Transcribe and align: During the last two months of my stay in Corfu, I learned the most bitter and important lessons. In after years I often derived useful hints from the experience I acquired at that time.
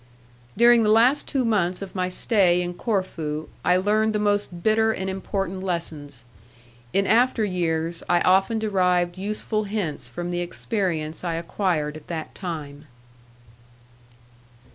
During 0.57 0.81
the 0.81 0.89
last 0.89 1.27
two 1.27 1.45
months 1.45 1.83
of 1.83 1.93
my 1.93 2.09
stay 2.09 2.63
in 2.63 2.73
Corfu, 2.73 3.49
I 3.63 3.77
learned 3.77 4.13
the 4.15 4.17
most 4.17 4.63
bitter 4.63 4.91
and 4.91 5.07
important 5.11 5.61
lessons. 5.61 6.25
In 6.91 7.05
after 7.05 7.45
years 7.45 8.01
I 8.09 8.19
often 8.21 8.57
derived 8.57 9.15
useful 9.19 9.65
hints 9.65 10.07
from 10.07 10.31
the 10.31 10.39
experience 10.41 11.23
I 11.23 11.35
acquired 11.35 11.95
at 11.97 12.07
that 12.07 12.33
time. 12.33 12.87